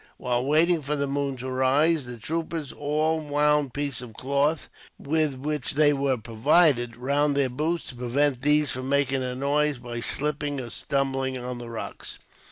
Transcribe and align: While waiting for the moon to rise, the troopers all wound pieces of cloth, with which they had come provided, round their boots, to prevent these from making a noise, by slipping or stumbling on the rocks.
While 0.17 0.45
waiting 0.47 0.81
for 0.81 0.95
the 0.95 1.05
moon 1.05 1.37
to 1.37 1.51
rise, 1.51 2.05
the 2.07 2.17
troopers 2.17 2.71
all 2.71 3.19
wound 3.21 3.75
pieces 3.75 4.01
of 4.01 4.15
cloth, 4.15 4.67
with 4.97 5.35
which 5.35 5.73
they 5.75 5.89
had 5.89 5.97
come 5.99 6.21
provided, 6.23 6.97
round 6.97 7.35
their 7.37 7.49
boots, 7.51 7.85
to 7.89 7.95
prevent 7.95 8.41
these 8.41 8.71
from 8.71 8.89
making 8.89 9.21
a 9.21 9.35
noise, 9.35 9.77
by 9.77 9.99
slipping 9.99 10.59
or 10.59 10.71
stumbling 10.71 11.37
on 11.37 11.59
the 11.59 11.69
rocks. 11.69 12.17